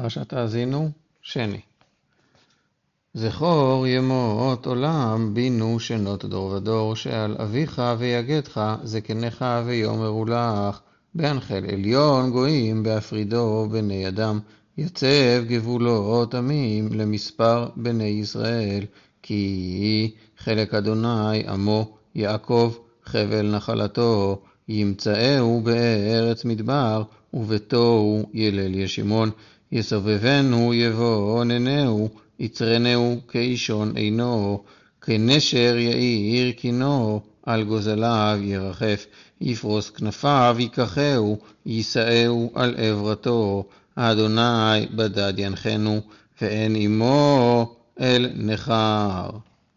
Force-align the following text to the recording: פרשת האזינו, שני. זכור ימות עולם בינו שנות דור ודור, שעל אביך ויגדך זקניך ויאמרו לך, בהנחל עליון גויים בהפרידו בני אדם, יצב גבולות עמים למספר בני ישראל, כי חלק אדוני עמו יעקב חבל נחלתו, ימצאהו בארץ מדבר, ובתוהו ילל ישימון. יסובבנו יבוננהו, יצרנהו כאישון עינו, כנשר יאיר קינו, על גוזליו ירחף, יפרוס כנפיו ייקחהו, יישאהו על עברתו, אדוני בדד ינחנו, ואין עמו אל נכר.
פרשת 0.00 0.32
האזינו, 0.32 0.90
שני. 1.22 1.60
זכור 3.14 3.86
ימות 3.86 4.66
עולם 4.66 5.34
בינו 5.34 5.80
שנות 5.80 6.24
דור 6.24 6.44
ודור, 6.44 6.96
שעל 6.96 7.36
אביך 7.38 7.82
ויגדך 7.98 8.76
זקניך 8.84 9.44
ויאמרו 9.66 10.24
לך, 10.24 10.80
בהנחל 11.14 11.64
עליון 11.72 12.30
גויים 12.30 12.82
בהפרידו 12.82 13.68
בני 13.70 14.08
אדם, 14.08 14.40
יצב 14.78 15.44
גבולות 15.46 16.34
עמים 16.34 16.88
למספר 16.92 17.68
בני 17.76 18.04
ישראל, 18.04 18.84
כי 19.22 20.14
חלק 20.38 20.74
אדוני 20.74 21.48
עמו 21.48 21.96
יעקב 22.14 22.74
חבל 23.04 23.56
נחלתו, 23.56 24.42
ימצאהו 24.68 25.60
בארץ 25.60 26.44
מדבר, 26.44 27.02
ובתוהו 27.34 28.26
ילל 28.34 28.74
ישימון. 28.74 29.30
יסובבנו 29.72 30.74
יבוננהו, 30.74 32.08
יצרנהו 32.38 33.20
כאישון 33.28 33.96
עינו, 33.96 34.62
כנשר 35.02 35.76
יאיר 35.78 36.52
קינו, 36.52 37.20
על 37.42 37.64
גוזליו 37.64 38.38
ירחף, 38.42 39.06
יפרוס 39.40 39.90
כנפיו 39.90 40.56
ייקחהו, 40.58 41.38
יישאהו 41.66 42.50
על 42.54 42.74
עברתו, 42.78 43.64
אדוני 43.96 44.86
בדד 44.94 45.38
ינחנו, 45.38 46.00
ואין 46.40 46.76
עמו 46.76 47.74
אל 48.00 48.30
נכר. 48.34 49.30